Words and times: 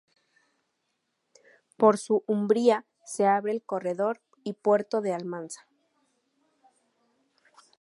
Por 1.77 1.99
su 1.99 2.23
umbría 2.25 2.87
se 3.05 3.27
abre 3.27 3.51
el 3.51 3.61
corredor 3.61 4.19
y 4.43 4.53
puerto 4.53 4.99
de 5.01 5.13
Almansa. 5.13 5.67